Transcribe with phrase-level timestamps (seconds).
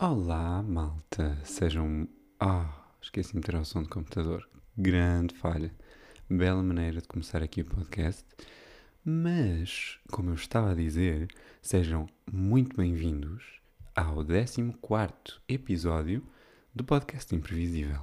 [0.00, 1.36] Olá, malta.
[1.42, 2.06] Sejam.
[2.38, 4.48] Ah, esqueci de meter ao som do computador.
[4.76, 5.74] Grande falha.
[6.30, 8.24] Bela maneira de começar aqui o podcast.
[9.04, 11.26] Mas, como eu estava a dizer,
[11.60, 13.60] sejam muito bem-vindos
[13.92, 16.22] ao 14 episódio
[16.72, 18.02] do podcast Imprevisível.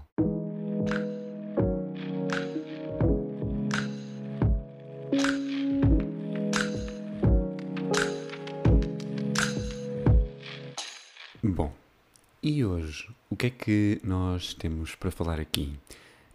[13.36, 15.78] O que é que nós temos para falar aqui?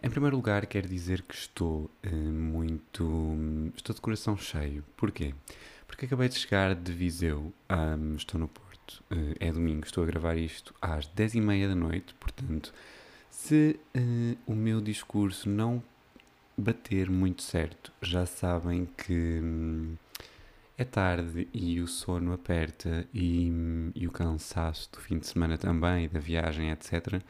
[0.03, 3.35] Em primeiro lugar, quero dizer que estou eh, muito.
[3.75, 4.83] Estou de coração cheio.
[4.95, 5.33] Porquê?
[5.87, 10.05] Porque acabei de chegar de Viseu, ahm, estou no Porto, eh, é domingo, estou a
[10.05, 12.71] gravar isto às 10h30 da noite, portanto,
[13.31, 15.81] se eh, o meu discurso não
[16.55, 19.95] bater muito certo, já sabem que hum,
[20.81, 23.51] é tarde e o sono aperta e,
[23.95, 27.21] e o cansaço do fim de semana também, da viagem, etc.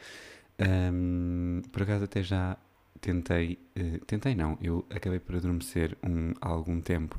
[0.92, 2.56] Hum, por acaso até já
[3.00, 7.18] tentei, eh, tentei não, eu acabei por adormecer um, algum tempo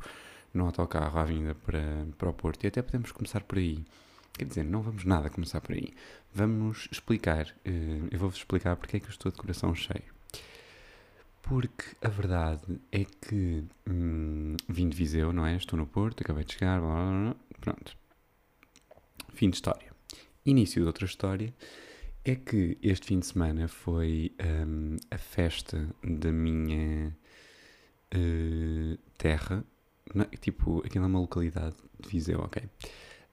[0.53, 3.83] no autocarro à vinda para, para o Porto e até podemos começar por aí.
[4.33, 5.93] Quer dizer, não vamos nada começar por aí.
[6.33, 10.13] Vamos explicar, eh, eu vou-vos explicar porque é que eu estou de coração cheio.
[11.43, 15.55] Porque a verdade é que hum, vim de Viseu, não é?
[15.55, 17.97] Estou no Porto, acabei de chegar, blá, blá, blá, pronto.
[19.33, 19.91] Fim de história.
[20.45, 21.53] Início de outra história
[22.23, 24.33] é que este fim de semana foi
[24.65, 27.15] hum, a festa da minha
[28.11, 29.65] eh, terra.
[30.15, 32.63] Não, tipo, aquilo é uma localidade de Viseu, ok?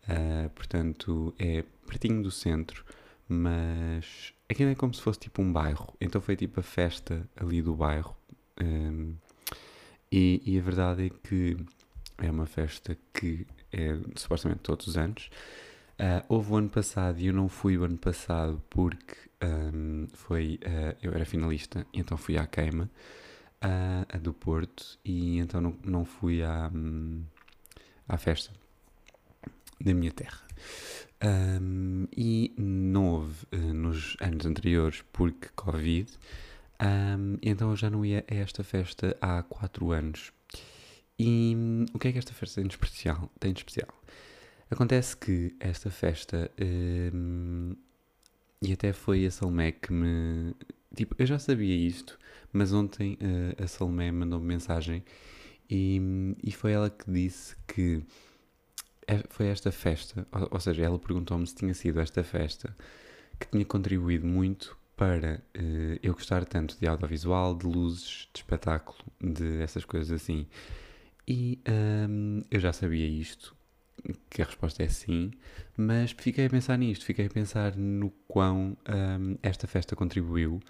[0.09, 2.85] Ah, portanto, é pertinho do centro,
[3.31, 5.95] mas aquilo é como se fosse tipo um bairro.
[6.01, 8.17] Então foi tipo a festa ali do bairro.
[8.61, 9.15] hum,
[10.13, 11.57] e, e a verdade é que
[12.19, 15.31] é uma festa que é supostamente todos os anos.
[15.99, 20.59] Ah, houve o ano passado e eu não fui o ano passado porque hum, foi,
[20.65, 22.91] ah, eu era finalista, então fui à queima
[23.61, 27.23] ah, a do Porto e então não, não fui à, hum,
[28.09, 28.51] à festa
[29.81, 30.41] da minha terra.
[31.23, 36.11] Hum, e não houve eh, nos anos anteriores porque Covid,
[36.81, 40.33] hum, então eu já não ia a esta festa há 4 anos.
[41.19, 43.31] E hum, o que é que esta festa tem de especial?
[43.39, 43.89] Tem de especial?
[44.71, 46.51] Acontece que esta festa,
[47.13, 47.77] hum,
[48.63, 50.55] e até foi a Salmé que me.
[50.95, 52.19] Tipo, eu já sabia isto,
[52.53, 55.05] mas ontem eh, a Salmé mandou-me mensagem
[55.71, 56.01] e,
[56.43, 58.03] e foi ela que disse que
[59.29, 62.75] foi esta festa, ou, ou seja, ela perguntou-me se tinha sido esta festa
[63.39, 68.99] que tinha contribuído muito para eh, eu gostar tanto de audiovisual, de luzes, de espetáculo,
[69.19, 70.47] de essas coisas assim.
[71.27, 71.59] E
[72.09, 73.57] hum, eu já sabia isto,
[74.29, 75.31] que a resposta é sim,
[75.77, 78.77] mas fiquei a pensar nisto, fiquei a pensar no quão
[79.19, 80.61] hum, esta festa contribuiu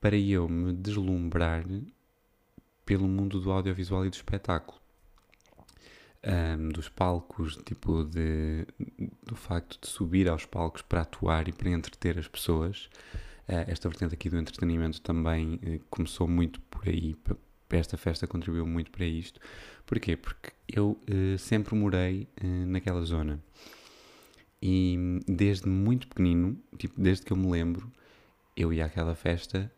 [0.00, 1.64] para eu me deslumbrar
[2.84, 4.80] pelo mundo do audiovisual e do espetáculo.
[6.26, 8.66] Hum, dos palcos, tipo, de,
[9.22, 12.90] do facto de subir aos palcos para atuar e para entreter as pessoas.
[13.46, 17.14] Eh, esta vertente aqui do entretenimento também eh, começou muito por aí,
[17.70, 19.40] esta festa contribuiu muito para isto.
[19.86, 20.16] Porquê?
[20.16, 23.40] Porque eu eh, sempre morei eh, naquela zona.
[24.60, 27.92] E desde muito pequenino, tipo, desde que eu me lembro,
[28.56, 29.70] eu ia àquela festa.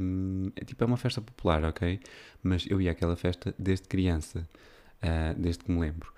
[0.00, 2.00] hum, é tipo, é uma festa popular, ok?
[2.42, 4.46] Mas eu ia àquela festa desde criança,
[5.02, 6.12] ah, desde que me lembro.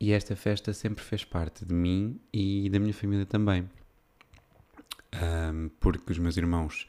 [0.00, 3.68] E esta festa sempre fez parte de mim e da minha família também.
[5.12, 6.86] Ahm, porque os meus irmãos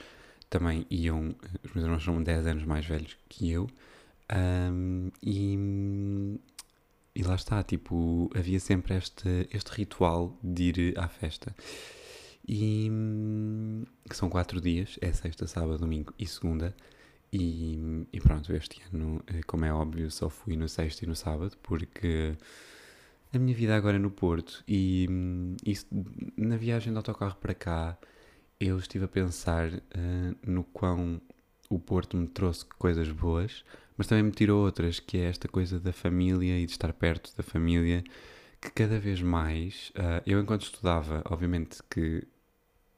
[0.49, 1.35] também iam.
[1.63, 3.67] Os meus irmãos são 10 anos mais velhos que eu.
[4.29, 6.39] ahm, e,
[7.15, 11.53] e lá está, tipo, havia sempre este, este ritual de ir à festa.
[12.47, 12.89] E
[14.09, 16.75] que são quatro dias, é sexta, sábado, domingo e segunda.
[17.33, 21.15] E, e pronto, este ano, eh, como é óbvio, só fui no sexto e no
[21.15, 22.35] sábado, porque
[23.33, 25.55] a minha vida agora é no Porto e hum,
[26.37, 27.97] na viagem de autocarro para cá,
[28.59, 31.21] eu estive a pensar eh, no quão
[31.69, 33.63] o Porto me trouxe coisas boas,
[33.97, 37.35] mas também me tirou outras, que é esta coisa da família e de estar perto
[37.37, 38.03] da família,
[38.59, 42.27] que cada vez mais, ah, eu enquanto estudava, obviamente que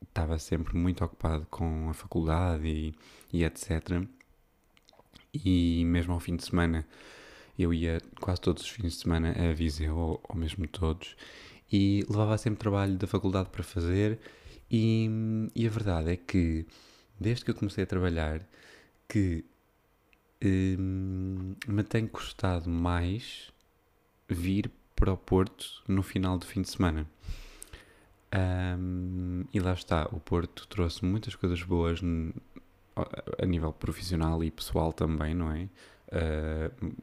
[0.01, 2.95] estava sempre muito ocupado com a faculdade e,
[3.31, 4.07] e etc.
[5.33, 6.85] E mesmo ao fim de semana,
[7.57, 11.15] eu ia quase todos os fins de semana a Viseu, ou, ou mesmo todos,
[11.71, 14.19] e levava sempre trabalho da faculdade para fazer.
[14.69, 15.09] E,
[15.55, 16.65] e a verdade é que,
[17.19, 18.41] desde que eu comecei a trabalhar,
[19.07, 19.43] que
[20.43, 23.51] hum, me tem custado mais
[24.27, 27.07] vir para o Porto no final do fim de semana.
[28.31, 32.01] Ahm, e lá está, o Porto trouxe muitas coisas boas
[32.95, 35.69] a nível profissional e pessoal também, não é?
[36.07, 36.95] Uh,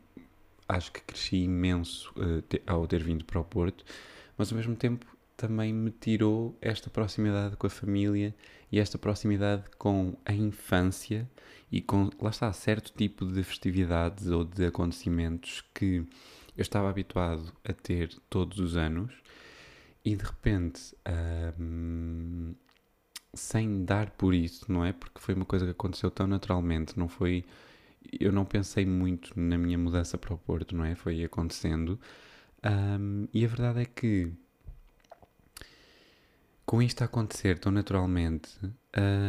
[0.69, 3.85] acho que cresci imenso uh, te, ao ter vindo para o Porto,
[4.37, 5.07] mas ao mesmo tempo
[5.37, 8.35] também me tirou esta proximidade com a família
[8.71, 11.29] e esta proximidade com a infância
[11.73, 16.05] e com, lá está, certo tipo de festividades ou de acontecimentos que
[16.57, 19.13] eu estava habituado a ter todos os anos
[20.05, 20.95] e de repente,
[21.59, 22.55] um,
[23.35, 24.93] sem dar por isso, não é?
[24.93, 27.45] Porque foi uma coisa que aconteceu tão naturalmente, não foi.
[28.19, 30.95] Eu não pensei muito na minha mudança para o Porto, não é?
[30.95, 31.99] Foi acontecendo.
[32.65, 34.33] Um, e a verdade é que
[36.71, 38.49] com isto a acontecer tão naturalmente,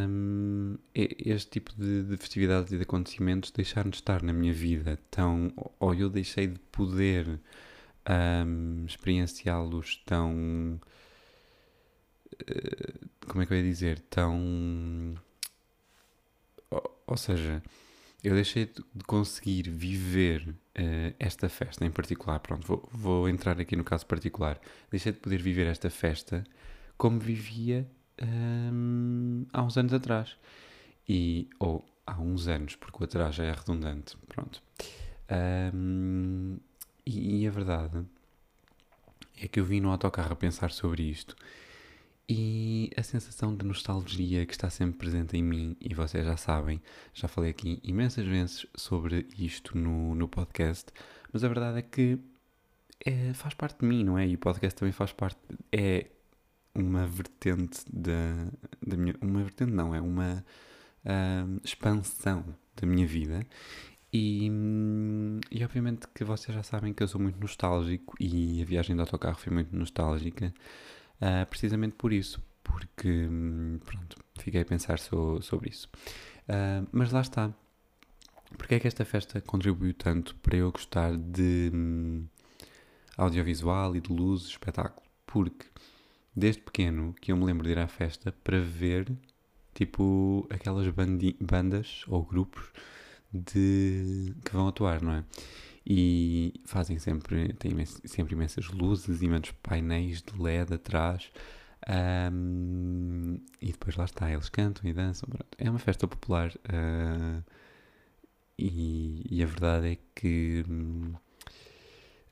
[0.08, 5.00] um, este tipo de, de, festividades e de acontecimentos deixaram de estar na minha vida
[5.10, 5.52] tão.
[5.80, 7.40] ou eu deixei de poder
[8.46, 10.80] um, experienciá-los tão.
[12.34, 14.00] Uh, como é que eu ia dizer?
[14.10, 15.16] Tão.
[17.08, 17.62] Ou, seja,
[18.24, 22.40] eu deixei de conseguir viver uh, esta festa em particular.
[22.40, 24.60] Pronto, vou, vou entrar aqui no caso particular.
[24.90, 26.44] Deixei de poder viver esta festa
[26.98, 27.90] como vivia
[28.22, 30.38] hum, há uns anos atrás.
[31.08, 34.18] E, ou há uns anos, porque o atrás já é redundante.
[34.28, 34.62] Pronto.
[35.74, 36.58] Um,
[37.06, 38.06] e, e, a verdade
[39.42, 41.36] é que eu vim no autocarro a pensar sobre isto
[42.30, 46.82] e a sensação de nostalgia que está sempre presente em mim, e vocês já sabem,
[47.14, 50.92] já falei aqui imensas vezes sobre isto no, no podcast,
[51.34, 52.20] mas a verdade é que
[53.06, 54.28] é, faz parte de mim, não é?
[54.28, 55.40] E o podcast também faz parte,
[55.72, 56.08] é
[56.74, 58.48] uma vertente da,
[58.86, 59.16] da minha.
[59.22, 60.44] Uma vertente não, é uma
[61.06, 62.46] uh, expansão
[62.76, 63.46] da minha vida.
[64.14, 64.52] E,
[65.50, 69.02] e obviamente que vocês já sabem que eu sou muito nostálgico e a viagem de
[69.02, 70.54] autocarro foi muito nostálgica,
[71.22, 73.28] uh, precisamente por isso, porque
[73.86, 75.90] pronto, fiquei a pensar so, sobre isso.
[76.48, 77.54] Uh, mas lá está.
[78.58, 82.26] Porque é que esta festa contribuiu tanto para eu gostar de um,
[83.18, 85.08] audiovisual e de luz, espetáculo?
[85.26, 85.68] Porque
[86.36, 89.12] desde pequeno que eu me lembro de ir à festa para ver
[89.74, 90.88] tipo aquelas
[91.40, 92.72] bandas ou grupos
[93.34, 95.24] de que vão atuar, não é?
[95.86, 101.32] E fazem sempre, têm sempre imensas luzes, imensos painéis de LED atrás.
[102.32, 105.28] Um, e depois lá está, eles cantam e dançam.
[105.58, 106.52] É uma festa popular.
[106.52, 107.44] Uh,
[108.58, 110.64] e, e, a verdade é que.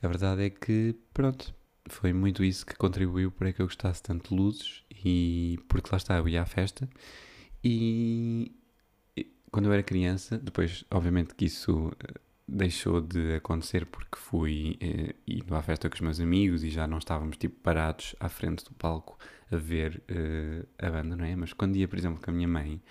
[0.02, 1.52] A verdade é que, pronto,
[1.88, 5.98] foi muito isso que contribuiu para que eu gostasse tanto de luzes e porque lá
[5.98, 6.88] está, eu ia à festa
[7.62, 8.52] e,
[9.50, 11.92] quando eu era criança, depois obviamente que isso
[12.50, 16.86] deixou de acontecer porque fui eh, indo à festa com os meus amigos e já
[16.86, 19.18] não estávamos tipo parados à frente do palco
[19.50, 21.36] a ver eh, a banda, não é?
[21.36, 22.82] Mas quando ia, por exemplo, com a minha mãe,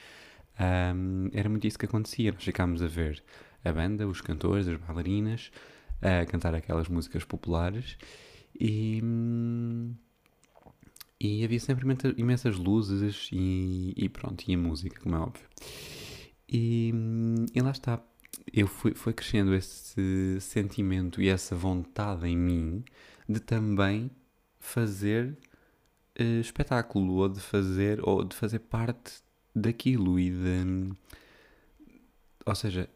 [0.95, 2.31] um, era muito isso que acontecia.
[2.31, 3.23] Nós ficámos a ver
[3.63, 5.51] a banda, os cantores, as bailarinas,
[6.01, 7.97] a cantar aquelas músicas populares
[8.59, 9.01] e,
[11.19, 11.85] e havia sempre
[12.17, 15.45] imensas luzes e, e, pronto, e a música, como é óbvio.
[16.51, 16.93] E,
[17.53, 18.01] e lá está,
[18.53, 22.83] eu fui, foi crescendo esse sentimento e essa vontade em mim
[23.27, 24.09] de também
[24.59, 25.37] fazer
[26.19, 29.21] uh, espetáculo ou de fazer ou de fazer parte
[29.55, 30.93] daquilo e de
[32.45, 32.89] ou seja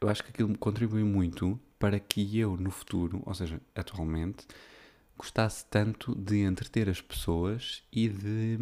[0.00, 4.46] eu acho que aquilo contribui muito para que eu no futuro ou seja atualmente
[5.20, 8.56] gostasse tanto de entreter as pessoas e de,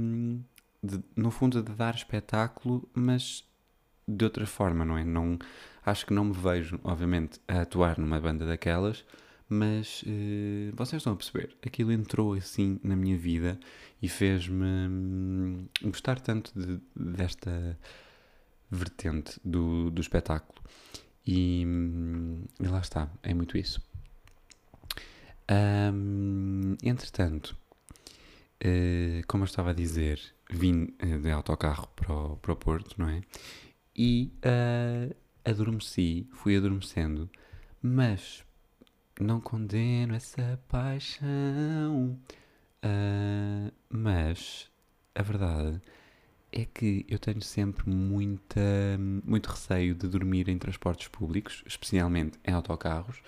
[0.83, 3.48] de, no fundo, de dar espetáculo, mas
[4.09, 5.05] de outra forma, não é?
[5.05, 5.39] Não,
[5.85, 9.05] acho que não me vejo, obviamente, a atuar numa banda daquelas,
[9.49, 13.59] mas uh, vocês estão a perceber, aquilo entrou assim na minha vida
[14.01, 17.79] e fez-me hum, gostar tanto de, desta
[18.71, 20.61] vertente do, do espetáculo.
[21.27, 23.83] E, hum, e lá está, é muito isso.
[25.51, 27.57] Um, entretanto,
[28.65, 32.95] uh, como eu estava a dizer, vim uh, de autocarro para o, para o Porto,
[32.99, 33.23] não é?
[33.99, 35.15] E uh,
[35.45, 37.29] adormeci, fui adormecendo,
[37.83, 38.45] mas
[39.21, 42.17] não condeno essa paixão.
[43.91, 44.71] mas
[45.15, 45.83] a verdade
[46.53, 48.61] é que eu tenho sempre muita,
[49.25, 53.21] muito receio de dormir em transportes públicos, especialmente em autocarros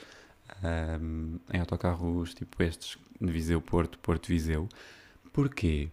[0.62, 4.68] um, em autocarros tipo estes, de Viseu Porto, Porto Viseu.
[5.32, 5.90] Porquê?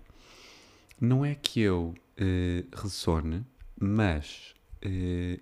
[0.99, 3.45] Não é que eu uh, ressone,
[3.79, 4.56] mas uh,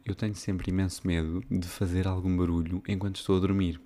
[0.05, 3.79] eu tenho sempre imenso medo de fazer algum barulho enquanto estou a dormir.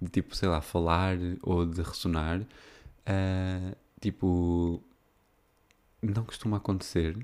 [0.00, 2.40] De tipo, sei lá, falar ou de ressonar.
[2.40, 4.82] Uh, tipo,
[6.02, 7.16] não costuma acontecer,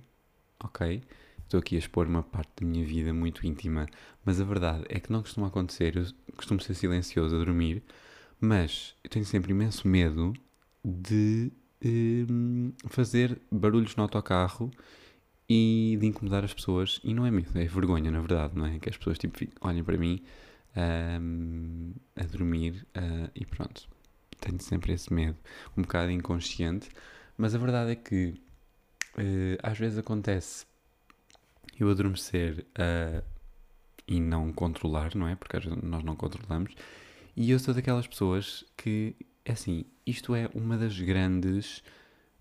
[0.62, 1.02] ok?
[1.44, 3.86] Estou aqui a expor uma parte da minha vida muito íntima,
[4.24, 5.96] mas a verdade é que não costuma acontecer.
[5.96, 7.82] Eu costumo ser silencioso a dormir,
[8.40, 10.32] mas eu tenho sempre imenso medo
[10.84, 11.52] de
[11.84, 14.70] hum, fazer barulhos no autocarro
[15.54, 16.98] e de incomodar as pessoas.
[17.04, 18.78] E não é medo, é vergonha, na verdade, não é?
[18.78, 20.22] Que as pessoas tipo, olhem para mim
[21.20, 23.86] um, a dormir uh, e pronto.
[24.40, 25.36] Tenho sempre esse medo,
[25.76, 26.88] um bocado inconsciente,
[27.36, 28.40] mas a verdade é que
[29.18, 30.64] uh, às vezes acontece
[31.78, 33.22] eu adormecer uh,
[34.08, 35.36] e não controlar, não é?
[35.36, 36.74] Porque às vezes nós não controlamos.
[37.36, 41.82] E eu sou daquelas pessoas que, é assim, isto é uma das grandes,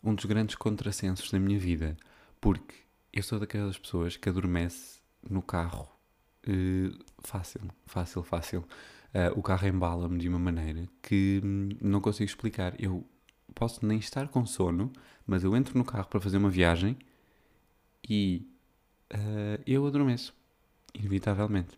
[0.02, 1.98] um dos grandes contrassensos da minha vida.
[2.40, 2.81] Porque
[3.14, 5.90] eu sou daquelas pessoas que adormece no carro
[6.48, 8.60] uh, fácil, fácil, fácil.
[9.14, 12.74] Uh, o carro embala-me de uma maneira que hum, não consigo explicar.
[12.82, 13.06] Eu
[13.54, 14.92] posso nem estar com sono,
[15.28, 16.98] mas eu entro no carro para fazer uma viagem
[18.10, 18.48] e
[19.14, 20.34] uh, eu adormeço,
[20.94, 21.78] inevitavelmente.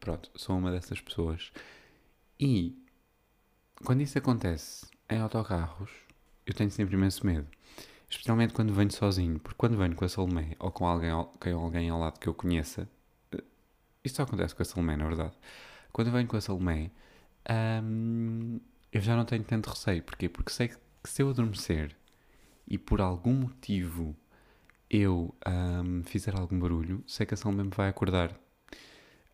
[0.00, 1.52] pronto, sou uma dessas pessoas.
[2.38, 2.76] E
[3.84, 5.90] quando isso acontece em autocarros,
[6.44, 7.46] eu tenho sempre imenso medo.
[8.10, 11.88] Especialmente quando venho sozinho, porque quando venho com a Salomé ou com alguém, com alguém
[11.88, 12.88] ao lado que eu conheça,
[13.32, 13.42] uh,
[14.04, 15.32] isto só acontece com a Salomé, na verdade.
[15.92, 16.90] Quando venho com a Salomé,
[17.84, 18.60] um,
[18.92, 20.02] eu já não tenho tanto receio.
[20.02, 20.28] Porquê?
[20.28, 21.96] Porque sei que se eu adormecer
[22.66, 24.16] e por algum motivo
[24.90, 28.36] eu um, fizer algum barulho, sei que a Salomé me vai acordar.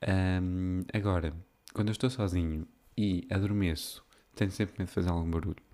[0.07, 1.35] Um, agora,
[1.73, 4.05] quando eu estou sozinho e adormeço,
[4.35, 5.66] tenho sempre medo de fazer algum barulho.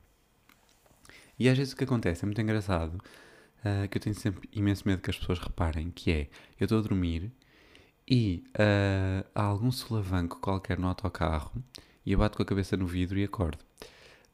[1.43, 4.87] E às vezes o que acontece é muito engraçado, uh, que eu tenho sempre imenso
[4.87, 6.29] medo que as pessoas reparem, que é,
[6.61, 7.33] eu estou a dormir
[8.09, 11.53] e uh, há algum solavanco qualquer no autocarro
[12.07, 13.59] e eu bato com a cabeça no vidro e acordo.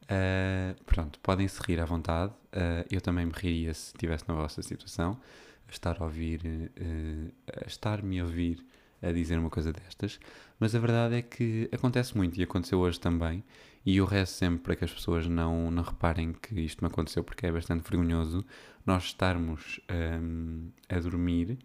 [0.03, 2.31] Uh, pronto, podem se rir à vontade.
[2.53, 5.19] Uh, eu também me riria se estivesse na vossa situação.
[5.67, 7.33] Estar a ouvir, uh,
[7.65, 8.63] estar-me a ouvir
[9.01, 10.19] a dizer uma coisa destas.
[10.59, 13.43] Mas a verdade é que acontece muito e aconteceu hoje também.
[13.85, 17.23] E eu rezo sempre para que as pessoas não, não reparem que isto me aconteceu,
[17.23, 18.45] porque é bastante vergonhoso
[18.85, 19.79] nós estarmos
[20.21, 21.57] um, a dormir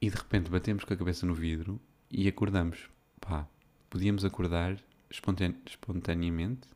[0.00, 2.88] e de repente batemos com a cabeça no vidro e acordamos.
[3.20, 3.46] Pá,
[3.90, 4.76] podíamos acordar
[5.10, 6.68] espontane espontaneamente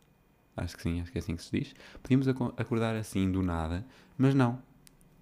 [0.56, 1.74] Acho que sim, acho que é assim que se diz.
[2.02, 3.84] Podíamos acordar assim do nada,
[4.18, 4.60] mas não.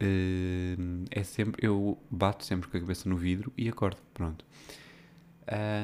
[0.03, 4.45] Uh, é sempre, eu bato sempre com a cabeça no vidro e acordo, pronto.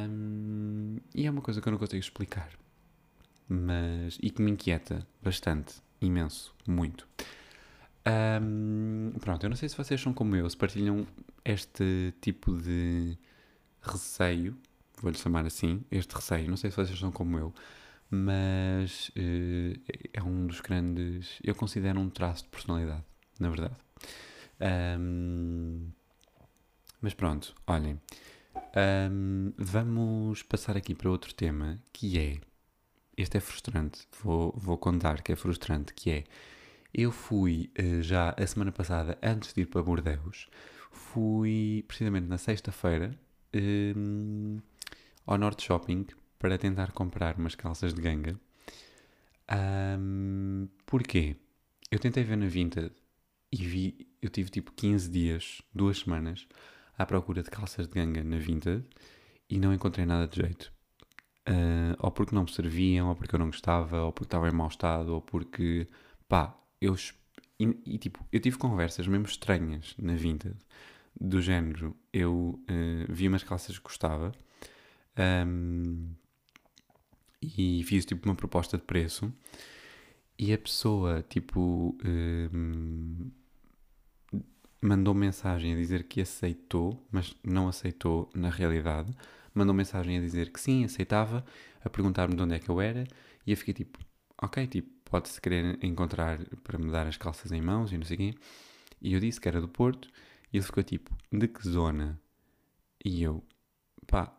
[0.09, 2.51] Um, e é uma coisa que eu não consigo explicar,
[3.49, 7.07] mas e que me inquieta bastante, imenso, muito.
[8.07, 11.07] Um, pronto, eu não sei se vocês são como eu, se partilham
[11.45, 13.19] este tipo de
[13.83, 14.57] receio,
[15.01, 17.53] vou-lhe chamar assim, este receio, não sei se vocês são como eu,
[18.11, 19.81] mas uh,
[20.13, 21.41] é um dos grandes.
[21.43, 23.05] Eu considero um traço de personalidade,
[23.41, 23.75] na verdade.
[24.61, 25.91] Um,
[27.01, 28.01] mas pronto, olhem.
[29.11, 32.41] Um, vamos passar aqui para outro tema que é.
[33.17, 36.25] Este é frustrante, vou, vou contar que é frustrante, que é.
[36.93, 40.49] Eu fui uh, já a semana passada, antes de ir para Bordeus,
[40.91, 43.19] fui precisamente na sexta-feira
[43.55, 44.59] um,
[45.27, 46.07] ao Norte Shopping
[46.39, 48.39] para tentar comprar umas calças de ganga.
[49.99, 51.37] Um, porquê?
[51.91, 52.93] Eu tentei ver na Vinted
[53.53, 56.47] e vi, eu tive tipo 15 dias, duas semanas,
[56.99, 58.85] à procura de calças de ganga na Vinted
[59.49, 60.73] e não encontrei nada de jeito.
[61.49, 64.53] Uh, ou porque não me serviam, ou porque eu não gostava, ou porque estava em
[64.53, 65.89] mau estado, ou porque,
[66.29, 66.97] pá, eu.
[67.59, 70.57] E, e tipo, eu tive conversas mesmo estranhas na Vinted,
[71.19, 74.33] do género, eu uh, vi umas calças que gostava,
[75.47, 76.11] um,
[77.41, 79.33] e fiz tipo uma proposta de preço
[80.39, 83.31] e a pessoa tipo um,
[84.81, 89.13] mandou mensagem a dizer que aceitou, mas não aceitou na realidade.
[89.55, 91.45] Mandou mensagem a dizer que sim, aceitava,
[91.85, 93.07] a perguntar-me de onde é que eu era
[93.47, 93.99] e eu fiquei tipo,
[94.41, 98.17] ok, tipo, pode-se querer encontrar para me dar as calças em mãos e não sei
[98.17, 98.35] o quê.
[99.01, 100.09] E eu disse que era do Porto
[100.53, 102.21] e ele ficou tipo, de que zona?
[103.05, 103.43] E eu,
[104.07, 104.37] pá,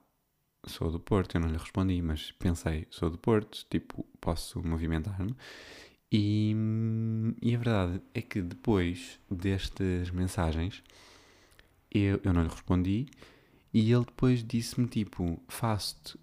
[0.66, 5.36] sou do Porto, eu não lhe respondi, mas pensei, sou do Porto, tipo, posso movimentar-me.
[6.12, 6.56] E,
[7.42, 10.82] e, a verdade é que depois destas mensagens,
[11.92, 13.08] eu, eu não lhe respondi
[13.74, 16.18] e ele depois disse-me, tipo, faço-te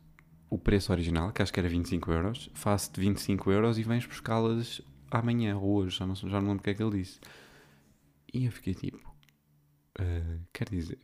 [0.48, 4.80] o preço original, que acho que era 25 euros, faço-te 25 euros e vens buscá-las
[5.10, 7.20] amanhã ou hoje, já não, já não lembro o que é que ele disse.
[8.32, 8.98] E eu fiquei tipo,
[10.00, 10.98] uh, quer dizer,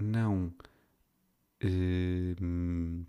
[0.00, 0.52] não
[1.64, 3.04] Hum,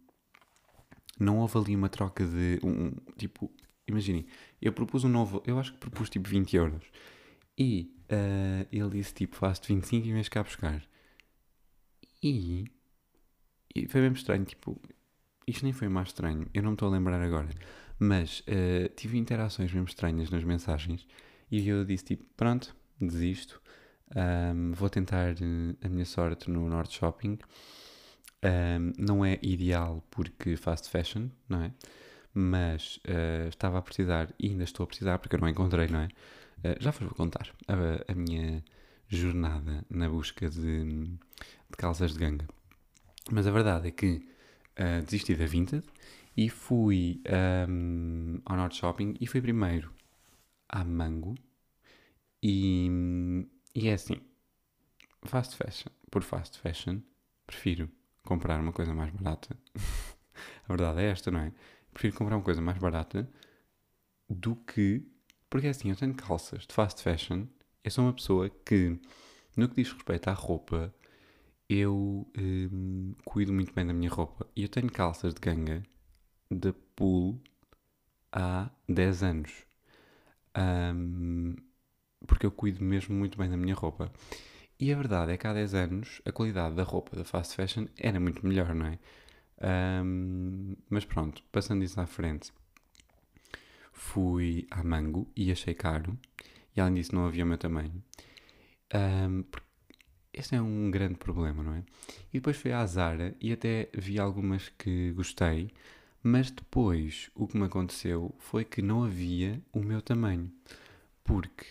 [1.20, 2.60] não houve ali uma troca de.
[2.64, 3.52] Um, tipo,
[3.88, 4.26] imaginem,
[4.62, 5.44] eu propus um novo.
[5.46, 6.84] Eu acho que propus tipo 20 euros.
[7.58, 10.84] E uh, ele disse tipo, faço-te 25 e vens cá buscar.
[12.22, 12.66] E,
[13.76, 14.82] e foi mesmo estranho, tipo,
[15.46, 17.50] isto nem foi mais estranho, eu não me estou a lembrar agora,
[18.00, 21.06] mas uh, tive interações mesmo estranhas nas mensagens
[21.52, 23.62] e eu disse tipo, pronto, desisto,
[24.16, 27.38] um, vou tentar uh, a minha sorte no Norte Shopping.
[28.44, 31.74] Um, não é ideal porque fast fashion, não é?
[32.34, 36.00] Mas uh, estava a precisar e ainda estou a precisar porque eu não encontrei, não
[36.00, 36.08] é?
[36.60, 38.64] Uh, já vos vou contar a, a, minha
[39.08, 41.18] jornada na busca de, de,
[41.78, 42.48] calças de ganga.
[43.32, 44.28] Mas a verdade é que
[44.80, 45.84] uh, desisti da Vinted
[46.36, 47.22] e fui
[47.70, 49.92] um, ao Norte Shopping e fui primeiro
[50.68, 51.36] à Mango
[52.42, 54.20] e, e é assim,
[55.24, 57.00] fast fashion, por fast fashion,
[57.46, 57.90] prefiro
[58.24, 59.56] comprar uma coisa mais barata.
[60.66, 61.54] a verdade é esta, não é?
[61.94, 63.30] Prefiro comprar uma coisa mais barata
[64.30, 65.06] do que.
[65.50, 67.46] Porque é assim, eu tenho calças de fast fashion.
[67.84, 69.00] Eu sou uma pessoa que,
[69.56, 70.94] no que diz respeito à roupa,
[71.70, 74.48] eu hum, cuido muito bem da minha roupa.
[74.56, 75.84] E eu tenho calças de ganga
[76.50, 77.40] de pool
[78.32, 79.52] há 10 anos.
[80.58, 81.56] Um,
[82.28, 84.12] porque eu cuido mesmo muito bem da minha roupa.
[84.80, 87.86] E a verdade é que há 10 anos a qualidade da roupa da fast fashion
[87.98, 89.00] era muito melhor, não é?
[89.64, 92.52] Um, mas pronto, passando isso à frente,
[93.92, 96.18] fui à Mango e achei caro.
[96.76, 98.04] E além disso, não havia o meu tamanho.
[98.94, 99.44] Um,
[100.52, 101.84] é um grande problema, não é?
[102.32, 105.72] E depois fui à Zara e até vi algumas que gostei,
[106.22, 110.52] mas depois o que me aconteceu foi que não havia o meu tamanho.
[111.24, 111.66] Porque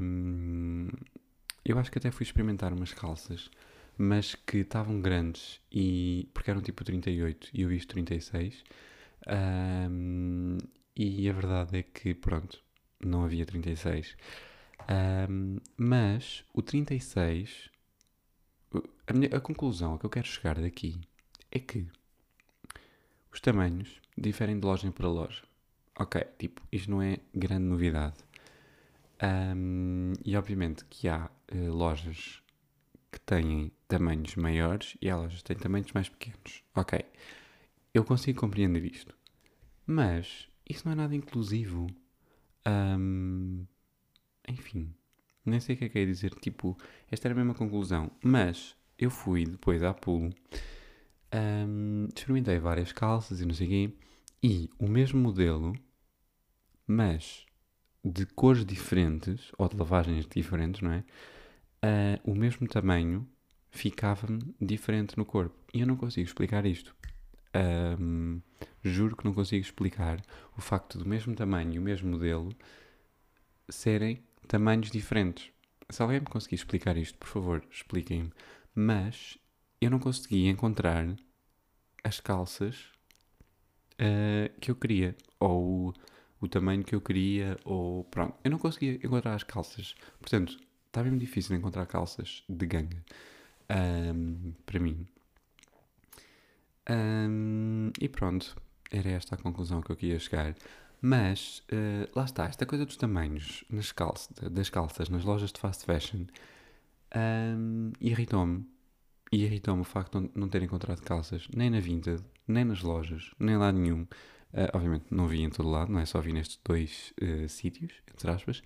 [0.00, 0.88] um,
[1.64, 3.50] eu acho que até fui experimentar umas calças,
[3.98, 8.64] mas que estavam grandes e porque eram tipo 38 e eu vi 36.
[9.90, 10.58] Um,
[10.96, 12.62] e a verdade é que, pronto,
[13.04, 14.16] não havia 36.
[15.28, 17.70] Um, mas o 36,
[19.06, 21.00] a, minha, a conclusão a que eu quero chegar daqui
[21.50, 21.86] é que
[23.32, 25.42] os tamanhos diferem de loja para loja.
[25.98, 28.16] Ok, tipo, isto não é grande novidade.
[29.22, 32.41] Um, e obviamente que há uh, lojas
[33.12, 36.64] que têm tamanhos maiores e que têm tamanhos mais pequenos.
[36.74, 36.98] Ok,
[37.92, 39.14] eu consigo compreender isto.
[39.86, 41.86] Mas isso não é nada inclusivo.
[42.66, 43.66] Um,
[44.48, 44.94] enfim,
[45.44, 46.34] nem sei o que é que é dizer.
[46.36, 46.76] Tipo,
[47.10, 48.10] esta era a mesma conclusão.
[48.24, 50.32] Mas eu fui depois à pulo,
[51.34, 53.94] um, experimentei várias calças e não sei o quê,
[54.42, 55.74] e o mesmo modelo,
[56.86, 57.44] mas
[58.04, 61.04] de cores diferentes, ou de lavagens diferentes, não é?
[61.84, 63.28] Uh, o mesmo tamanho
[63.70, 65.56] ficava-me diferente no corpo.
[65.74, 66.94] E eu não consigo explicar isto.
[67.98, 68.40] Um,
[68.82, 70.22] juro que não consigo explicar
[70.56, 72.50] o facto do mesmo tamanho e o mesmo modelo
[73.68, 75.50] serem tamanhos diferentes.
[75.90, 78.32] Se alguém me conseguir explicar isto, por favor, expliquem-me.
[78.74, 79.36] Mas
[79.80, 81.04] eu não consegui encontrar
[82.04, 82.92] as calças
[83.94, 85.16] uh, que eu queria.
[85.40, 85.94] Ou
[86.40, 88.34] o tamanho que eu queria, ou pronto.
[88.44, 89.94] Eu não conseguia encontrar as calças.
[90.20, 90.58] Portanto,
[90.92, 93.02] está mesmo difícil encontrar calças de ganga
[94.14, 95.06] um, para mim.
[96.90, 98.54] Um, e pronto,
[98.90, 100.54] era esta a conclusão que eu queria chegar.
[101.00, 105.58] Mas uh, lá está, esta coisa dos tamanhos nas calças, das calças nas lojas de
[105.58, 106.26] fast fashion
[107.16, 108.66] um, irritou-me.
[109.32, 113.30] E irritou-me o facto de não, ter encontrado calças nem na Vinted, nem nas lojas,
[113.38, 114.02] nem lá nenhum.
[114.52, 117.94] Uh, obviamente não vi em todo lado, não é só vi nestes dois uh, sítios,
[118.12, 118.62] entre aspas,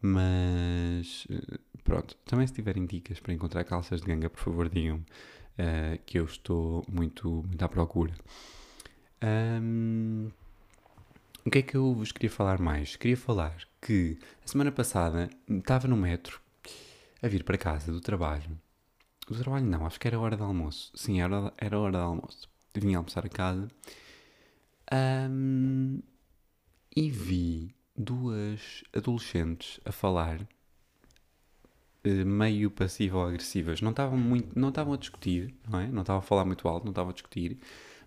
[0.00, 2.16] mas uh, pronto.
[2.24, 5.04] Também se tiverem dicas para encontrar calças de ganga, por favor digam
[6.06, 8.14] que eu estou muito, muito à procura.
[9.22, 10.30] Um,
[11.44, 12.94] o que é que eu vos queria falar mais?
[12.94, 16.40] Queria falar que a semana passada estava no metro
[17.22, 18.56] a vir para casa do trabalho.
[19.26, 20.92] Do trabalho não, acho que era hora de almoço.
[20.94, 22.48] Sim, era, era hora de almoço.
[22.74, 23.68] Vinha almoçar a casa
[25.30, 26.00] um,
[26.94, 30.46] e vi duas adolescentes a falar
[32.04, 33.80] eh, meio passivo-agressivas.
[33.80, 35.88] Não estavam muito, não estavam a discutir, não é?
[35.88, 37.58] Não estavam a falar muito alto, não estavam a discutir,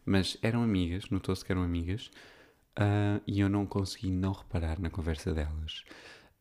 [0.06, 2.12] mas eram amigas, notou-se que eram amigas,
[2.80, 5.84] uh, e eu não consegui não reparar na conversa delas,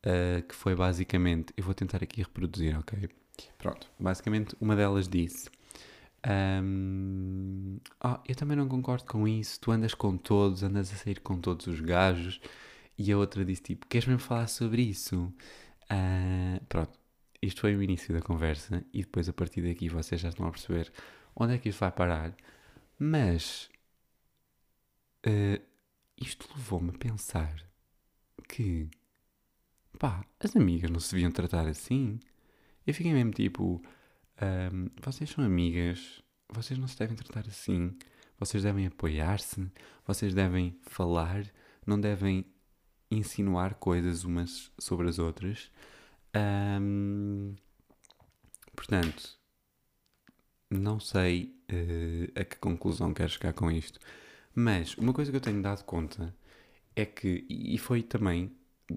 [0.07, 3.09] uh, que foi basicamente, eu vou tentar aqui reproduzir, ok?
[3.59, 5.51] Pronto, basicamente uma delas disse
[6.29, 9.59] um, oh, eu também não concordo com isso.
[9.61, 12.41] Tu andas com todos, andas a sair com todos os gajos.
[13.03, 15.33] E a outra disse tipo: Queres mesmo falar sobre isso?
[15.91, 17.01] Uh, pronto,
[17.41, 18.85] isto foi o início da conversa.
[18.93, 20.93] E depois a partir daqui vocês já estão a perceber
[21.35, 22.37] onde é que isto vai parar.
[22.99, 23.71] Mas
[25.27, 25.63] uh,
[26.21, 27.57] isto levou-me a pensar
[28.47, 28.91] que
[29.99, 32.21] pá, as amigas não se deviam tratar assim.
[32.87, 33.83] Eu fiquei mesmo tipo,
[34.73, 37.97] um, vocês são amigas, vocês não se devem tratar assim,
[38.39, 39.71] vocês devem apoiar-se,
[40.07, 41.47] vocês devem falar,
[41.87, 42.45] não devem
[43.11, 45.71] insinuar coisas umas sobre as outras.
[46.37, 47.55] Um,
[48.75, 49.39] portanto,
[50.71, 53.99] não sei uh, a que conclusão quero chegar com isto,
[54.55, 56.35] mas uma coisa que eu tenho dado conta
[56.95, 58.53] é que, e foi também,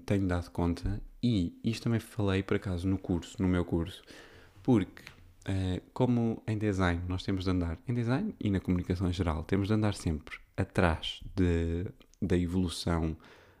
[0.06, 4.02] tenho dado conta, e isto também falei por acaso no curso, no meu curso,
[4.62, 5.02] porque
[5.48, 9.42] uh, como em design nós temos de andar, em design e na comunicação em geral,
[9.44, 11.86] temos de andar sempre atrás de,
[12.22, 13.16] da evolução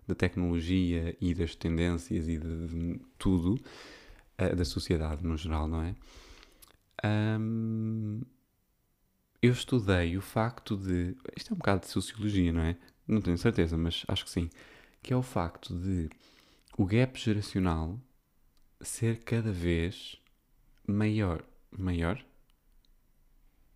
[0.06, 3.54] da tecnologia e das tendências e de, de tudo,
[4.40, 5.94] uh, da sociedade no geral, não é?
[7.38, 8.22] Um,
[9.42, 11.16] eu estudei o facto de.
[11.36, 12.76] Isto é um bocado de sociologia, não é?
[13.06, 14.48] Não tenho certeza, mas acho que sim.
[15.02, 16.08] Que é o facto de
[16.78, 18.00] o gap geracional
[18.80, 20.16] ser cada vez
[20.86, 21.44] maior.
[21.76, 22.24] Maior?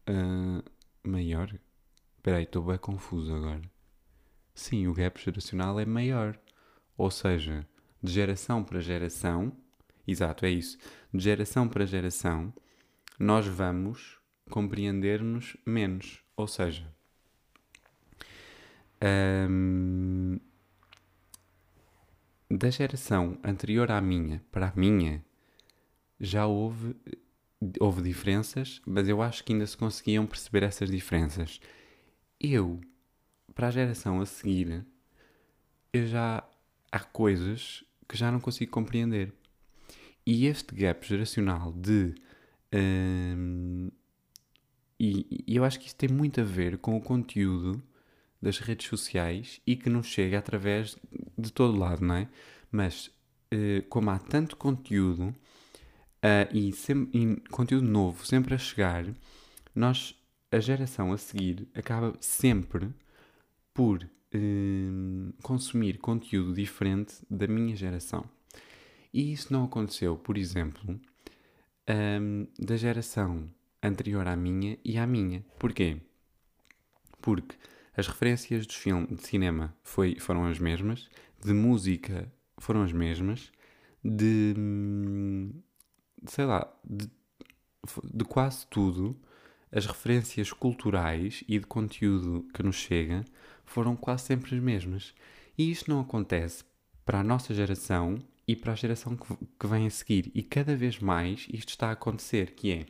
[0.08, 0.62] Uh,
[1.06, 1.54] maior?
[2.16, 3.60] Espera aí, estou bem confuso agora.
[4.58, 6.36] Sim, o gap geracional é maior.
[6.96, 7.64] Ou seja,
[8.02, 9.56] de geração para geração,
[10.04, 10.76] exato, é isso.
[11.14, 12.52] De geração para geração,
[13.20, 14.18] nós vamos
[14.50, 16.24] compreender-nos menos.
[16.36, 16.92] Ou seja,
[19.48, 20.40] um,
[22.50, 25.24] da geração anterior à minha para a minha,
[26.18, 26.96] já houve,
[27.78, 31.60] houve diferenças, mas eu acho que ainda se conseguiam perceber essas diferenças.
[32.40, 32.80] Eu,
[33.58, 34.86] para a geração a seguir,
[35.92, 36.44] eu já
[36.92, 39.32] há coisas que já não consigo compreender.
[40.24, 42.14] E este gap geracional de
[42.72, 43.90] um,
[45.00, 47.82] e, e, eu acho que isso tem muito a ver com o conteúdo
[48.40, 50.96] das redes sociais e que nos chega através
[51.36, 52.28] de todo lado, não é?
[52.70, 53.08] Mas
[53.52, 56.72] uh, como há tanto conteúdo uh, e,
[57.12, 59.04] e, conteúdo novo sempre a chegar,
[59.74, 60.14] nós,
[60.52, 62.94] a geração a seguir, acaba sempre
[63.78, 68.28] por uh, consumir conteúdo diferente da minha geração.
[69.14, 71.00] E isso não aconteceu, por exemplo,
[71.88, 73.48] um, da geração
[73.80, 75.44] anterior à minha e à minha.
[75.60, 75.96] Porquê?
[77.22, 77.54] Porque
[77.96, 81.08] as referências de filme, de cinema foi, foram as mesmas,
[81.40, 83.52] de música foram as mesmas,
[84.04, 84.56] de
[86.26, 87.08] sei lá, de,
[88.12, 89.16] de quase tudo,
[89.70, 93.24] as referências culturais e de conteúdo que nos chega
[93.68, 95.14] foram quase sempre as mesmas.
[95.56, 96.64] E isto não acontece
[97.04, 100.30] para a nossa geração e para a geração que, vem a seguir.
[100.34, 102.86] E cada vez mais isto está a acontecer, que é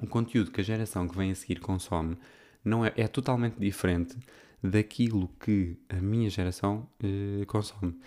[0.00, 2.16] o conteúdo que a geração que vem a seguir consome
[2.64, 4.16] não é, é totalmente diferente
[4.62, 7.98] daquilo que a minha geração eh, consome.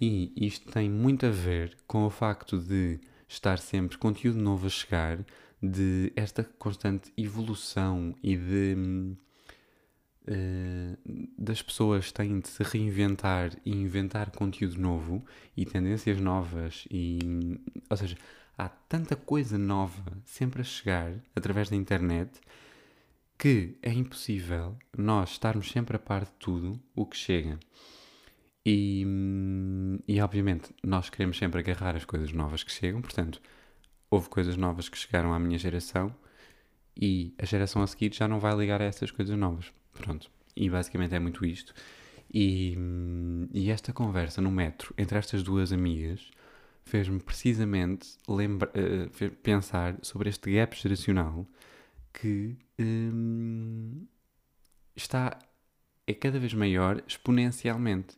[0.00, 4.70] E isto tem muito a ver com o facto de estar sempre conteúdo novo a
[4.70, 5.18] chegar,
[5.62, 9.16] de esta constante evolução e de uh,
[11.36, 15.24] das pessoas têm de se reinventar e inventar conteúdo novo
[15.56, 17.18] e tendências novas e
[17.88, 18.16] ou seja,
[18.56, 22.40] há tanta coisa nova sempre a chegar através da internet
[23.36, 27.58] que é impossível nós estarmos sempre a par de tudo o que chega.
[28.64, 29.02] E,
[30.06, 33.40] e obviamente nós queremos sempre agarrar as coisas novas que chegam, portanto,
[34.10, 36.14] houve coisas novas que chegaram à minha geração
[36.94, 39.72] e a geração a seguir já não vai ligar a essas coisas novas.
[40.00, 40.30] Pronto.
[40.56, 41.74] E basicamente é muito isto.
[42.32, 42.76] E,
[43.52, 46.30] e esta conversa no metro entre estas duas amigas
[46.84, 51.46] fez-me precisamente lembra, uh, pensar sobre este gap geracional
[52.12, 54.06] que um,
[54.96, 55.38] está
[56.06, 58.16] é cada vez maior exponencialmente.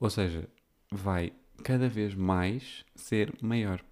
[0.00, 0.48] Ou seja,
[0.90, 3.82] vai cada vez mais ser maior.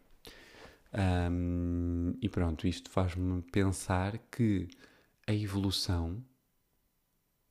[1.30, 4.68] Um, e pronto, isto faz-me pensar que
[5.26, 6.22] a evolução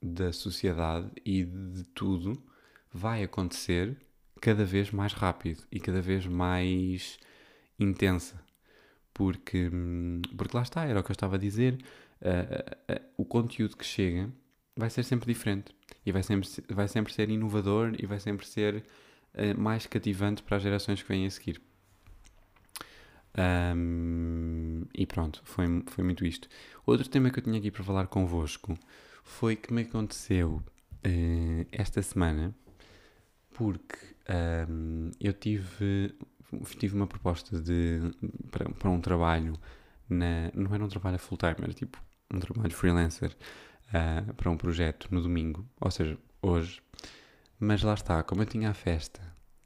[0.04, 2.44] da sociedade e de tudo
[2.92, 3.96] vai acontecer
[4.42, 7.18] cada vez mais rápido e cada vez mais
[7.80, 8.44] intensa.
[9.14, 9.72] Porque,
[10.36, 11.76] porque lá está, era o que eu estava a dizer,
[12.22, 14.30] uh, uh, uh, o conteúdo que chega
[14.76, 15.74] vai ser sempre diferente
[16.06, 18.84] e vai sempre, vai sempre ser inovador e vai sempre ser
[19.58, 21.60] mais cativante para as gerações que vêm a seguir.
[23.36, 26.48] Um, e pronto, foi, foi muito isto.
[26.86, 28.78] Outro tema que eu tinha aqui para falar convosco
[29.24, 30.62] foi que me aconteceu
[31.72, 32.56] esta semana
[33.54, 33.98] porque
[34.70, 36.16] um, eu tive,
[36.80, 38.00] tive uma proposta de,
[38.52, 39.54] para, para um trabalho,
[40.10, 42.02] na, não era um trabalho full-time, era tipo
[42.34, 43.36] um trabalho freelancer
[43.90, 46.82] uh, para um projeto no domingo, ou seja, hoje.
[47.60, 49.22] Mas lá está, como eu tinha a festa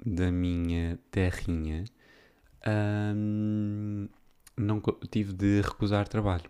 [0.05, 1.85] da minha terrinha,
[3.15, 4.07] hum,
[4.55, 6.49] não tive de recusar trabalho.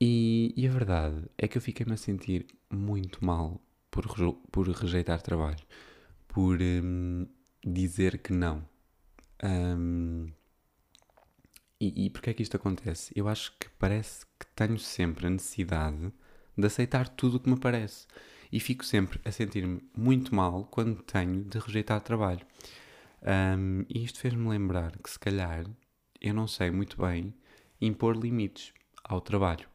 [0.00, 3.60] E, e, a verdade é que eu fiquei-me a sentir muito mal
[3.90, 4.06] por,
[4.50, 5.62] por rejeitar trabalho,
[6.26, 7.26] por hum,
[7.62, 8.66] dizer que não.
[9.44, 10.28] Um,
[11.80, 13.12] e, e porquê é que isto acontece?
[13.16, 16.12] Eu acho que parece que tenho sempre a necessidade
[16.56, 18.06] de aceitar tudo o que me parece.
[18.52, 22.44] E fico sempre a sentir-me muito mal quando tenho de rejeitar trabalho.
[23.22, 25.66] Um, e isto fez-me lembrar que, se calhar,
[26.20, 27.34] eu não sei muito bem
[27.80, 28.72] impor limites
[29.04, 29.69] ao trabalho.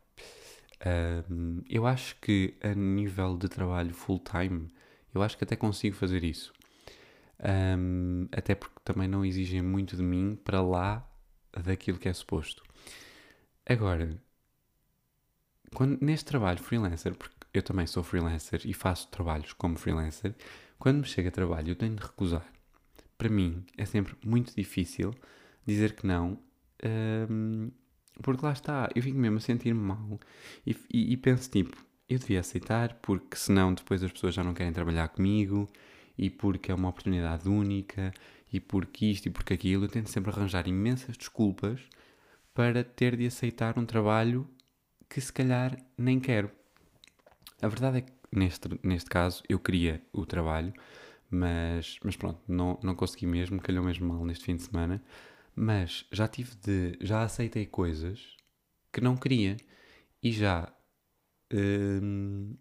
[1.29, 4.67] Um, eu acho que, a nível de trabalho full-time,
[5.13, 6.53] eu acho que até consigo fazer isso.
[7.77, 11.07] Um, até porque também não exigem muito de mim para lá
[11.63, 12.63] daquilo que é suposto.
[13.65, 14.21] Agora,
[15.73, 20.35] quando, neste trabalho freelancer, porque eu também sou freelancer e faço trabalhos como freelancer,
[20.77, 22.45] quando me chega trabalho eu tenho de recusar.
[23.17, 25.13] Para mim é sempre muito difícil
[25.65, 26.37] dizer que não,
[27.29, 27.71] um,
[28.21, 30.19] porque lá está, eu fico mesmo a sentir-me mal
[30.65, 31.75] e, e, e penso tipo,
[32.07, 35.67] eu devia aceitar porque senão depois as pessoas já não querem trabalhar comigo
[36.17, 38.13] e porque é uma oportunidade única
[38.51, 39.85] e porque isto e porque aquilo.
[39.85, 41.81] Eu tento sempre arranjar imensas desculpas
[42.53, 44.47] para ter de aceitar um trabalho
[45.09, 46.49] que se calhar nem quero.
[47.61, 50.73] A verdade é que neste, neste caso eu queria o trabalho,
[51.29, 55.01] mas, mas pronto, não, não consegui mesmo, calhou mesmo mal neste fim de semana.
[55.55, 56.97] Mas já tive de.
[57.01, 58.35] já aceitei coisas
[58.91, 59.57] que não queria
[60.21, 60.71] e já.
[61.53, 62.55] Hum,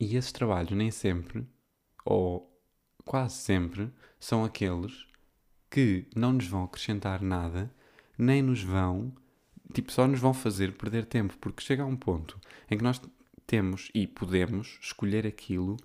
[0.00, 1.46] e esses trabalhos nem sempre
[2.04, 2.54] ou
[3.04, 5.06] quase sempre, são aqueles
[5.70, 7.72] que não nos vão acrescentar nada,
[8.16, 9.12] nem nos vão,
[9.72, 12.38] tipo, só nos vão fazer perder tempo, porque chega a um ponto
[12.70, 13.00] em que nós
[13.46, 15.76] temos e podemos escolher aquilo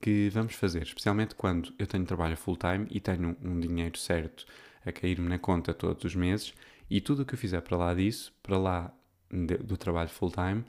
[0.00, 4.46] que vamos fazer, especialmente quando eu tenho trabalho full-time e tenho um dinheiro certo
[4.84, 6.54] a cair-me na conta todos os meses
[6.88, 8.94] e tudo o que eu fizer para lá disso, para lá
[9.30, 10.64] de, do trabalho full-time,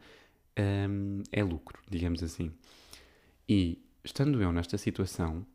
[0.90, 2.52] um, é lucro, digamos assim.
[3.48, 5.46] E estando eu nesta situação,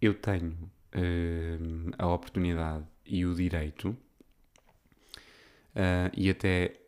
[0.00, 3.96] eu tenho uh, a oportunidade e o direito, uh,
[6.16, 6.80] e até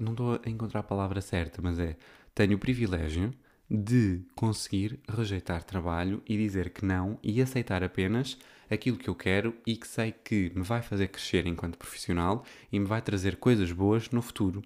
[0.00, 1.96] não estou a encontrar a palavra certa, mas é
[2.34, 3.32] tenho o privilégio
[3.68, 8.38] de conseguir rejeitar trabalho e dizer que não e aceitar apenas
[8.70, 12.78] aquilo que eu quero e que sei que me vai fazer crescer enquanto profissional e
[12.78, 14.62] me vai trazer coisas boas no futuro.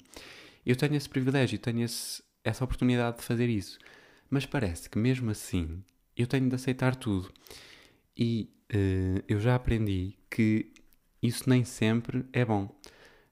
[0.65, 3.79] Eu tenho esse privilégio, tenho esse, essa oportunidade de fazer isso.
[4.29, 5.83] Mas parece que mesmo assim
[6.17, 7.33] eu tenho de aceitar tudo.
[8.17, 10.73] E uh, eu já aprendi que
[11.23, 12.75] isso nem sempre é bom.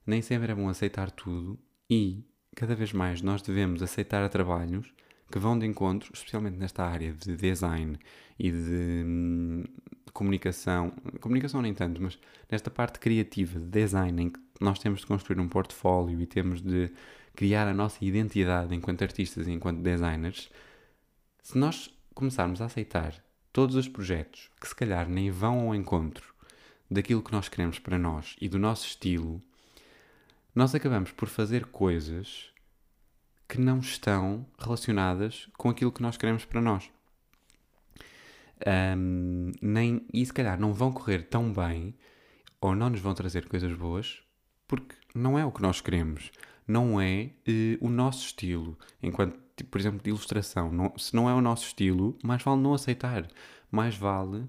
[0.05, 2.23] Nem sempre é bom aceitar tudo e
[2.55, 4.93] cada vez mais nós devemos aceitar trabalhos
[5.31, 7.97] que vão de encontro, especialmente nesta área de design
[8.37, 9.65] e de
[10.11, 12.17] comunicação, comunicação nem tanto, mas
[12.49, 16.61] nesta parte criativa de design em que nós temos de construir um portfólio e temos
[16.61, 16.91] de
[17.35, 20.49] criar a nossa identidade enquanto artistas e enquanto designers,
[21.41, 23.13] se nós começarmos a aceitar
[23.53, 26.33] todos os projetos que se calhar nem vão ao encontro
[26.89, 29.41] daquilo que nós queremos para nós e do nosso estilo,
[30.53, 32.51] nós acabamos por fazer coisas
[33.47, 36.89] que não estão relacionadas com aquilo que nós queremos para nós.
[38.67, 41.95] Um, nem, e se calhar não vão correr tão bem
[42.59, 44.21] ou não nos vão trazer coisas boas
[44.67, 46.29] porque não é o que nós queremos,
[46.67, 50.71] não é uh, o nosso estilo enquanto tipo, por exemplo, de ilustração.
[50.71, 53.27] Não, se não é o nosso estilo, mais vale não aceitar.
[53.71, 54.47] Mais vale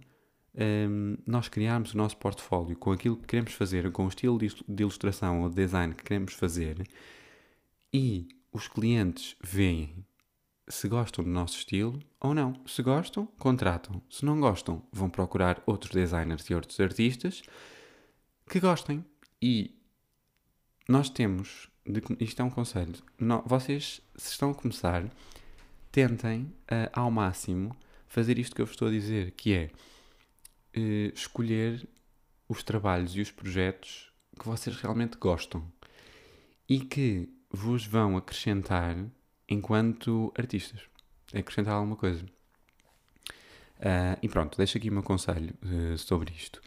[0.55, 4.49] um, nós criarmos o nosso portfólio com aquilo que queremos fazer, com o estilo de,
[4.69, 6.87] de ilustração ou de design que queremos fazer
[7.93, 10.05] e os clientes veem
[10.69, 12.55] se gostam do nosso estilo ou não.
[12.67, 14.01] Se gostam, contratam.
[14.11, 17.43] Se não gostam, vão procurar outros designers e outros artistas
[18.49, 19.05] que gostem.
[19.41, 19.75] E
[20.89, 22.95] nós temos de, isto é um conselho.
[23.45, 25.05] Vocês, se estão a começar,
[25.91, 27.75] tentem uh, ao máximo
[28.07, 29.71] fazer isto que eu vos estou a dizer, que é
[30.77, 31.89] uh, escolher
[32.49, 35.71] os trabalhos e os projetos que vocês realmente gostam
[36.69, 38.97] e que vos vão acrescentar
[39.51, 40.81] enquanto artistas.
[41.35, 42.25] Acrescentar alguma coisa.
[43.81, 46.61] Uh, e pronto, deixo aqui o meu conselho uh, sobre isto.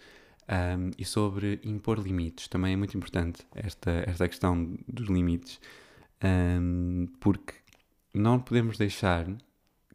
[0.43, 5.57] Um, e sobre impor limites, também é muito importante esta, esta questão dos limites,
[6.21, 7.53] um, porque
[8.13, 9.25] não podemos deixar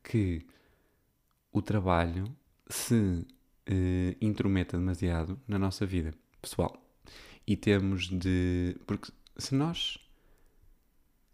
[0.02, 0.46] que
[1.52, 2.24] o trabalho
[2.68, 6.82] se uh, intrometa demasiado na nossa vida pessoal.
[7.46, 8.76] E temos de.
[8.86, 9.98] Porque se nós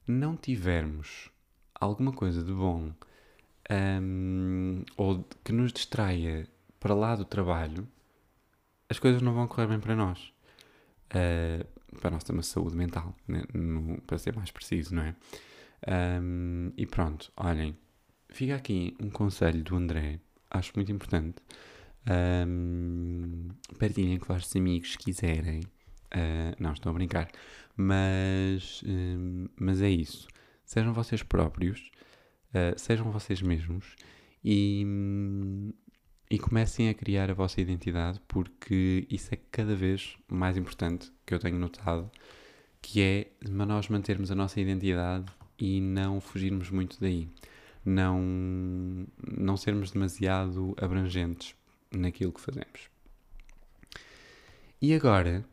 [0.07, 1.31] não tivermos
[1.85, 2.92] alguma coisa de bom
[3.70, 6.49] um, ou que nos distraia
[6.81, 7.87] para lá do trabalho,
[8.88, 10.33] as coisas não vão correr bem para nós.
[11.14, 11.66] Uh,
[12.01, 13.42] para a nossa saúde mental, né?
[13.55, 15.14] no, para ser mais preciso, não é?
[16.20, 17.77] Um, e pronto, olhem,
[18.31, 20.18] fica aqui um conselho do André,
[20.51, 21.37] acho muito importante.
[22.47, 25.61] Um, partilhem com vossos amigos se quiserem.
[25.61, 27.29] Uh, não, estou a brincar.
[27.77, 30.29] Mas, um, mas é isso.
[30.64, 31.90] Sejam vocês próprios,
[32.50, 33.96] uh, sejam vocês mesmos
[34.42, 34.85] e,
[36.31, 41.35] e comecem a criar a vossa identidade porque isso é cada vez mais importante que
[41.35, 42.11] eu tenho notado,
[42.81, 45.27] que é nós mantermos a nossa identidade
[45.59, 47.29] e não fugirmos muito daí.
[47.85, 48.18] Não,
[49.37, 51.55] não sermos demasiado abrangentes
[51.92, 52.88] naquilo que fazemos.
[54.81, 55.44] E agora,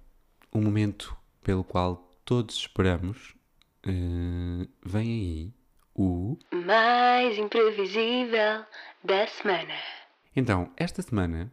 [0.51, 3.35] o momento pelo qual todos esperamos,
[3.87, 5.53] uh, vem aí
[5.95, 6.37] o.
[6.65, 8.65] Mais imprevisível
[9.03, 9.73] da semana.
[10.35, 11.51] Então, esta semana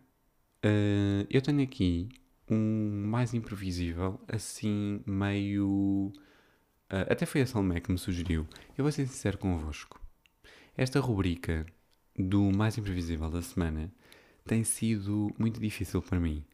[0.65, 2.09] uh, eu tenho aqui
[2.51, 6.13] um mais imprevisível, assim meio.
[6.91, 8.47] Uh, até foi a Salmé que me sugeriu.
[8.77, 10.01] Eu vou ser sincero convosco.
[10.77, 11.67] Esta rubrica
[12.17, 13.93] do mais imprevisível da semana
[14.47, 16.45] tem sido muito difícil para mim,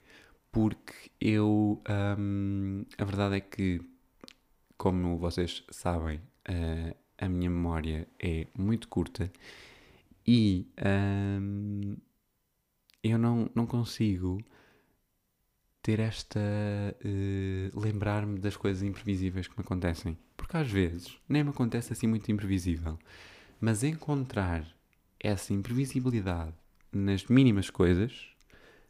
[0.51, 1.83] porque eu.
[2.19, 3.81] Um, a verdade é que,
[4.77, 9.31] como vocês sabem, uh, a minha memória é muito curta
[10.27, 10.67] e
[11.41, 11.97] um,
[13.03, 14.43] eu não, não consigo
[15.83, 16.41] ter esta.
[17.05, 20.17] Uh, lembrar-me das coisas imprevisíveis que me acontecem.
[20.37, 22.99] Porque às vezes nem me acontece assim muito imprevisível.
[23.61, 24.67] Mas encontrar
[25.21, 26.55] essa imprevisibilidade
[26.91, 28.29] nas mínimas coisas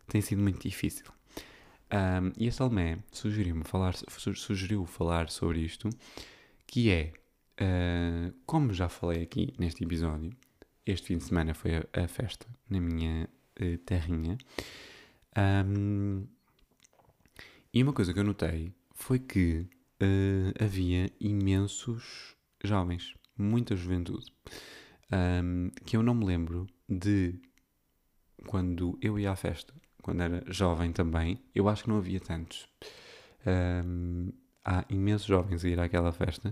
[0.07, 1.07] tem sido muito difícil.
[1.95, 3.95] Um, e a Salmé sugeriu-me falar,
[4.35, 5.89] sugeriu falar sobre isto,
[6.67, 7.13] que é,
[7.61, 10.33] uh, como já falei aqui neste episódio,
[10.85, 13.29] este fim de semana foi a, a festa na minha
[13.61, 14.37] uh, terrinha.
[15.39, 16.27] Um,
[17.73, 19.69] e uma coisa que eu notei foi que
[20.03, 24.33] uh, havia imensos jovens, muita juventude,
[25.13, 27.39] um, que eu não me lembro de
[28.49, 29.73] quando eu ia à festa,
[30.05, 32.69] quando era jovem também, eu acho que não havia tantos.
[33.47, 34.31] Um,
[34.63, 36.51] há imensos jovens a ir àquela festa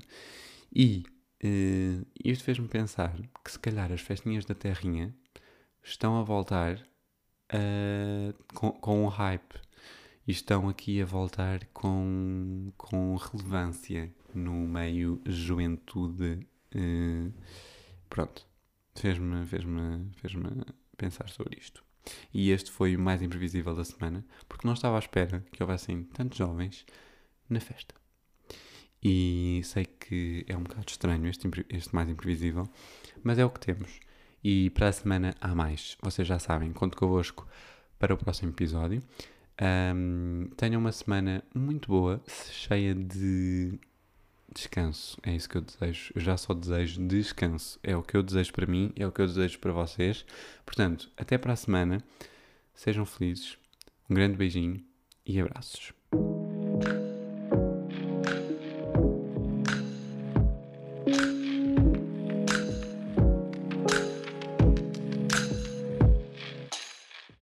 [0.74, 1.04] e
[1.44, 5.14] uh, isto fez-me pensar que se calhar as festinhas da terrinha
[5.82, 6.76] estão a voltar
[7.52, 9.54] uh, com, com um hype
[10.26, 16.46] e estão aqui a voltar com, com relevância no meio juventude.
[16.74, 17.30] Uh,
[18.08, 18.46] pronto,
[18.94, 20.64] fez-me fez -me, fez -me
[20.96, 21.91] pensar sobre isto.
[22.32, 26.04] E este foi o mais imprevisível da semana, porque não estava à espera que houvessem
[26.04, 26.84] tantos jovens
[27.48, 27.94] na festa.
[29.02, 32.68] E sei que é um bocado estranho este, este mais imprevisível,
[33.22, 33.98] mas é o que temos.
[34.44, 35.96] E para a semana há mais.
[36.00, 37.46] Vocês já sabem, conto convosco
[37.98, 39.02] para o próximo episódio.
[39.60, 43.78] Um, tenham uma semana muito boa, cheia de
[44.54, 45.18] descanso.
[45.22, 46.12] É isso que eu desejo.
[46.14, 47.78] Eu já só desejo descanso.
[47.82, 50.24] É o que eu desejo para mim, é o que eu desejo para vocês.
[50.64, 52.02] Portanto, até para a semana.
[52.74, 53.56] Sejam felizes.
[54.08, 54.82] Um grande beijinho
[55.24, 55.92] e abraços.